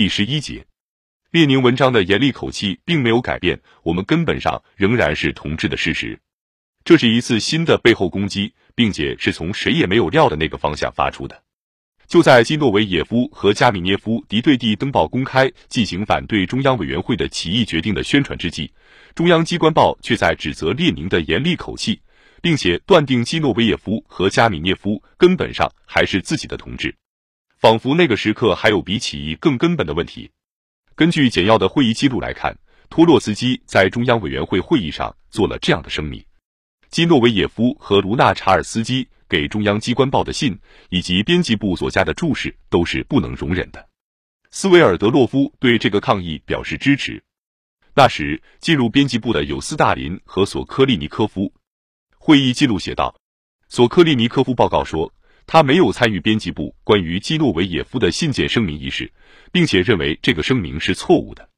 [0.00, 0.64] 第十一节。
[1.30, 6.18] 列宁文章的严厉口气并没有改变，我们根本上仍然是同志的事实。
[6.86, 11.42] 这是一次新的背后攻击，并且是从谁也没有料的那个方向发出的。
[12.08, 18.72] 就在基诺维也夫和加米涅夫敌对地登报公开进行反对中央委员会的起义决定的宣传之际，
[19.14, 22.00] 中央机关报却在指责列宁的严厉口气，
[22.40, 26.96] 并且断定基诺维也夫和加米涅夫根本上还是自己的同志，
[27.60, 30.30] 仿佛那个时刻还有比起义更根本的问题。
[30.94, 32.56] 根据简要的会议记录来看，
[32.88, 36.24] 托洛茨基在中央委员会会议上做了这样的声明：
[36.88, 43.86] 基诺维也夫和卢纳查尔斯基给中央机关报的信以及编辑部所加的注释都是不能容忍的。
[44.50, 47.22] 斯维尔德洛夫对这个抗议表示支持。
[47.92, 51.52] 那时进入编辑部的有斯大林和索科利尼科夫。
[52.16, 53.14] 会议记录写道：
[53.68, 55.12] 索科利尼科夫报告说。
[55.52, 59.12] 他没有参与编辑部关于基诺维也夫的信件声明一事，
[59.50, 61.48] 并且认为这个声明是错误的。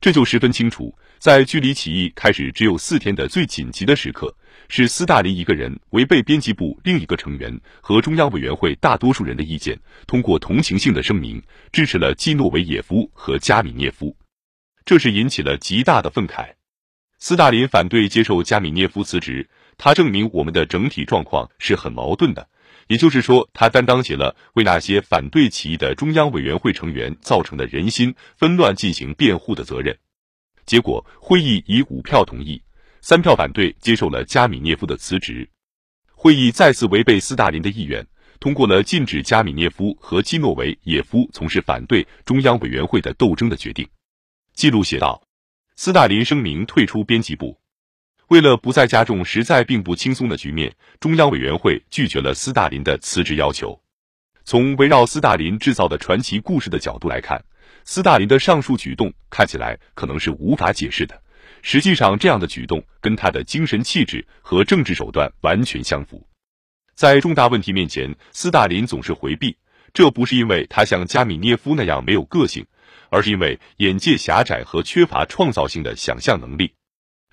[0.00, 4.34] 这就十分清楚，在距离起义开始只有四天的最紧急的时刻，
[4.70, 14.16] 是斯大林一个人违背编辑部另一个成员和中央委员会大多数人的意见，通过同情性的声明支持了基诺维也夫和加米涅夫。
[14.86, 16.48] 这是引起了极大的愤慨。
[17.18, 19.46] 斯大林反对接受加米涅夫辞职，
[19.76, 22.48] 他证明我们的整体状况是很矛盾的。
[22.88, 29.98] 也就是说，他担当起了为那些反对起义的中央委员会成员造成的人心纷乱进行辩护的责任。
[30.64, 32.62] 结果，会议以五票同意、
[33.00, 35.48] 三票反对接受了加米涅夫的辞职。
[36.12, 38.06] 会议再次违背斯大林的意愿，
[38.40, 43.86] 通过了禁止加米涅夫和基诺维也夫从事反对中央委员会的斗争的决定。
[44.54, 45.22] 记录写道：
[45.76, 47.58] 斯大林声明退出编辑部。
[48.28, 53.80] 为了不再加重实在并不轻松的局面，中央委员会拒绝了斯大林的辞职要求。
[54.44, 57.44] 从围绕斯大林制造的传奇故事的角度来看，
[57.84, 61.22] 斯大林的上述举动看起来可能是无法解释的。
[61.62, 66.26] 实际上，这样的举动跟他的精神气质和政治手段完全相符。
[66.94, 69.56] 在重大问题面前，斯大林总是回避，
[69.94, 72.66] 这不是因为他像加米涅夫那样没有个性，
[73.08, 76.72] 而是因为眼界狭窄和缺乏创造性的想象能力。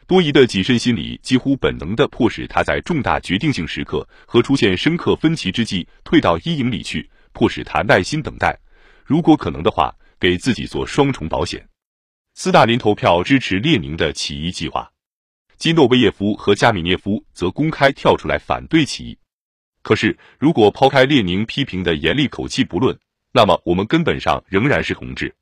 [0.06, 8.58] 多疑的谨慎心理几乎本能的迫使他在重大决定性时刻和出现深刻分歧之际退到阴影里去，迫使他耐心等待，
[9.06, 11.66] 如果可能的话，给自己做双重保险。
[12.36, 14.92] 斯大林投票支持列宁的起义计划，
[15.58, 19.18] 基诺维耶夫和加米涅夫则公开跳出来反对起义。
[19.84, 22.98] 可是，如果抛开列宁批评的严厉口气不论，
[23.32, 25.34] 那么我们根本上仍然是同志。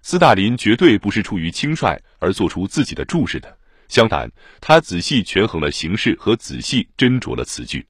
[0.00, 3.57] 斯大林绝对不是出于轻率而做出自己的注释的。
[3.88, 7.86] 相反，他仔细权衡了形势和仔细斟酌了词句。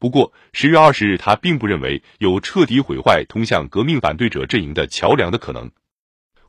[0.00, 5.70] 不过，十月二十日，他并不认为有彻底毁坏通向革命反对者阵营的桥梁的可能。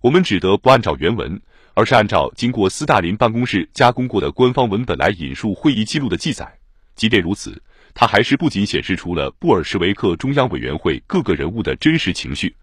[0.02, 1.42] 我们只得不按照原文，
[1.74, 6.60] 而是按照经过斯大林办公室加工过的官方文本来引述会议记录的记载。
[6.96, 7.62] 即便如此，
[7.94, 12.56] 他还是不仅显示出了布尔什维克中央委员会各个人物的真实情绪，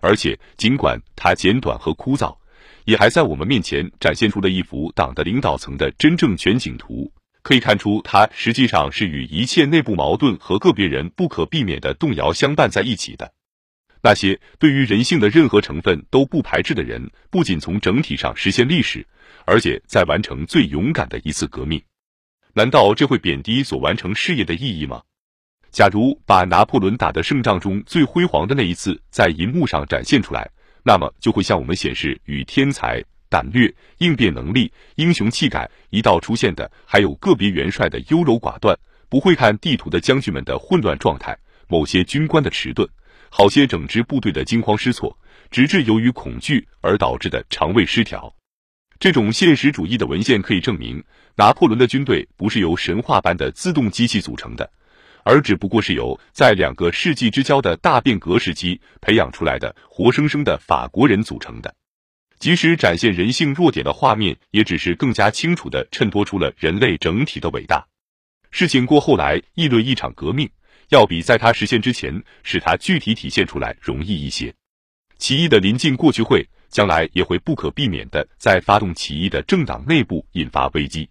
[0.00, 2.36] 而且尽管他简短和枯燥。
[2.90, 7.08] 也还在我们面前展现出了一幅党的领导层的真正全景图，
[7.40, 13.32] 可以看出，它实际上是与一切内部矛盾和个别人不可避免的动摇相伴在一起的。
[14.02, 19.06] 那些对于人性的任何成分都不排斥的人，不仅从整体上实现历史，
[19.46, 21.80] 而且在完成最勇敢的一次革命。
[22.54, 25.00] 难道这会贬低所完成事业的意义吗？
[25.70, 30.50] 假如把拿破仑打的胜仗中最辉煌的那一次在银幕上展现出来。
[30.82, 38.76] 那么就会向我们显示，与天才、胆略、应变能力、英雄气概一道出现的，还有个别元帅的优柔寡断，
[39.08, 41.36] 不会看地图的将军们的混乱状态，
[41.68, 42.88] 某些军官的迟钝，
[43.28, 45.16] 好些整支部队的惊慌失措，
[45.50, 48.34] 直至由于恐惧而导致的肠胃失调。
[48.98, 51.02] 这种现实主义的文献可以证明，
[51.36, 54.70] 拿破仑的军队不是由神话般的自动机器组成的。
[55.24, 61.74] 而只不过是由在两个世纪之交的大变革时期培养出来的活生生的法国人组成的，
[62.38, 67.86] 即使展现人性弱点的画面，也只是更加清楚地衬托出了人类整体的伟大。
[68.50, 70.48] 事情过后来议论一场革命，
[70.88, 74.52] 要比在它实现之前使它具体体现出来容易一些。
[75.18, 81.08] 起义的临近过去会，将来也会不可避免地在发动起义的政党内部引发危机。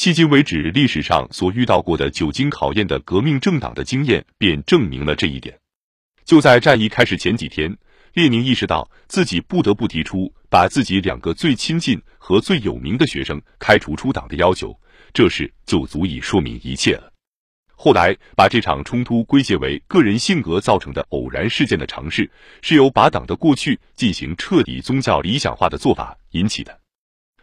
[0.00, 5.54] 迄今为止，历史上所遇到过的久经考验的革命政党的经验，便证明了这一点。
[6.24, 7.70] 就在战役开始前几天，
[8.14, 14.74] 列宁意识到自己不得不提出把自己两个最亲近和最有名的学生开除出党的要求，
[15.12, 17.12] 这事就足以说明一切了。
[17.76, 22.30] 后来把这场冲突归结为个人性格造成的偶然事件的尝试，
[22.62, 26.80] 是由把党的过去进行彻底宗教理想化的做法引起的。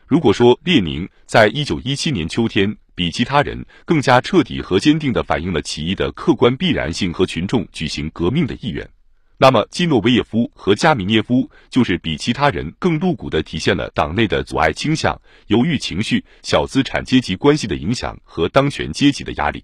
[0.07, 8.89] 如果说列宁在一九一七年秋天比其他人更加彻底和坚定地反映了起义的客观必然性和群众举行革命的意愿，
[9.37, 19.61] 那么基诺维耶夫和加米涅夫就是比其他人更露骨地体现了党内的阻碍倾向、犹豫情绪、小资产阶级关系的影响和当权阶级的压力。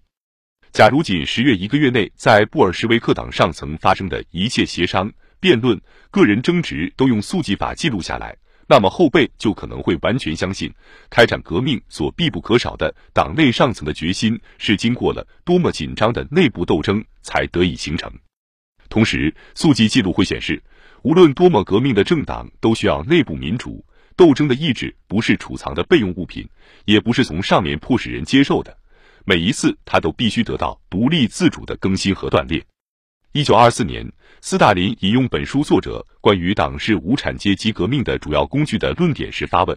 [0.73, 5.09] 假如仅十月一个月内，在布尔什维克党上层发生的一切协商、
[5.39, 5.79] 辩论、
[6.11, 8.35] 个人争执都用速记法记录下来，
[8.67, 10.73] 那么后辈就可能会完全相信，
[11.09, 18.11] 开展革命所必不可少的党内上层的决心是经过了多么紧张的内部斗争才得以形成。
[18.89, 20.61] 同时，速记记录会显示，
[21.01, 23.83] 无论多么革命的政党，都需要内部民主
[24.15, 26.47] 斗争的意志，不是储藏的备用物品，
[26.85, 28.77] 也不是从上面迫使人接受的。
[29.25, 32.63] 每一次，他都必须得到独立自主的更新和锻炼。
[33.35, 34.07] 一九二四年，
[34.41, 39.75] 斯大林引用本书作者关于党是无产阶级革命的主要工具的论点时发问：“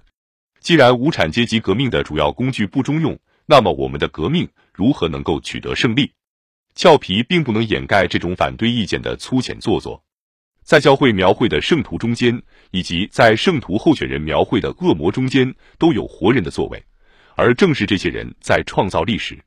[0.61, 6.12] 既然无产阶级革命的主要工具不中用，那么我们的革命如何能够取得胜利？”
[6.76, 10.05] 俏皮并不能掩盖这种反对意见的粗浅做作。
[10.62, 12.38] 在教会描绘的圣徒中间，
[12.73, 16.85] 以及在圣徒候选人描绘的恶魔中间，都有活人的作为。
[17.35, 19.38] 而正是这些人在创造历史。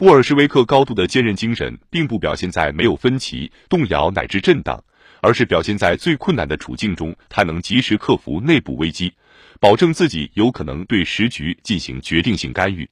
[0.00, 4.82] 布尔什维克高度的坚韧精神，并不表现在没有分歧、动摇乃至震荡，
[5.20, 9.12] 而是表现在最困难的处境中，他能及时克服内部危机，
[9.60, 12.88] 保证自己有可能对时局进行决定性干预。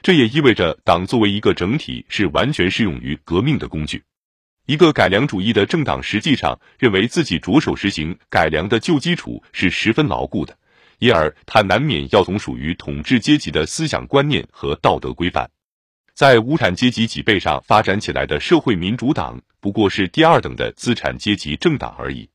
[0.00, 4.02] 这也意味着，党作为一个整体，是完全适用于革命的工具。
[4.64, 10.56] 一个改良主义的政党，实际上认为自己着手实行改良的旧基础是十分牢固的。
[10.98, 15.50] 因而，他难免要从属于统治阶级的思想观念和道德规范，
[16.18, 22.28] 在无产阶级脊背上发展起来的社会民主党，不过是第二等的资产阶级政党而已。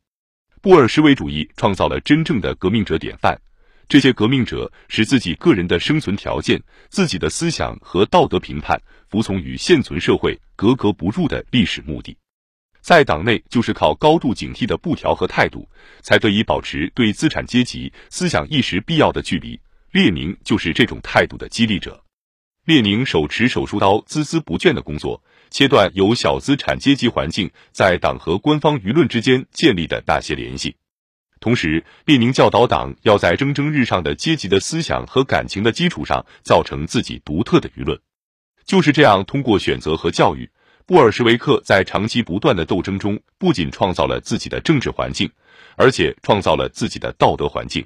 [0.62, 3.38] 布尔什维主义创造了真正的革命者典范，
[3.90, 12.16] 这些革命者使自己个人的生存条件、自己的思想和道德评判服从与现存社会格格不入的历史目的。
[12.80, 15.68] 在党内，就是靠高度警惕的布条和态度，
[16.00, 19.60] 才得以保持对资产阶级思想意识必要的距离。
[19.92, 22.02] 列宁就是这种态度的激励者。
[22.66, 30.78] 列宁手持手术刀，孜孜不倦的工作，切断由小资产阶级环境在党和官方舆论之间建立的那些联系。
[31.42, 38.00] 同时，列宁教导党要在蒸蒸日上的阶级的思想和感情的基础上，造成自己独特的舆论。
[38.64, 40.50] 就是这样，通过选择和教育。
[40.86, 45.30] 布尔什维克在长期不断的斗争中，不仅创造了自己的政治环境，
[45.76, 47.86] 而且创造了自己的道德环境。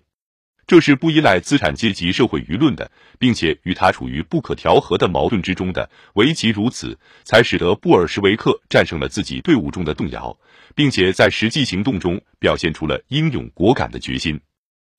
[0.67, 5.89] 这是不依赖资产阶级社会舆论的，并且与他处于不可调和的矛盾之中的。
[6.15, 10.37] 唯其如此，才使得布尔什维克战胜了自己队伍中的动摇，
[10.75, 14.37] 并且在实际行动中表现出了英勇果敢的决心。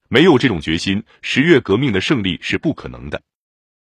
[0.08, 3.20] 没有这种决心，十月革命的胜利是不可能的。